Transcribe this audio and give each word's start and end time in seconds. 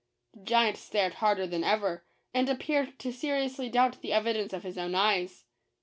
The 0.33 0.39
giant 0.39 0.77
stared 0.77 1.13
harder 1.13 1.45
than 1.45 1.63
ever, 1.63 2.03
and 2.33 2.49
appeared 2.49 2.97
to 2.97 3.13
seriously 3.13 3.69
doubt 3.69 4.01
the 4.01 4.13
evidence 4.13 4.51
of' 4.51 4.63
his 4.63 4.79
own 4.79 4.95
eyes. 4.95 5.45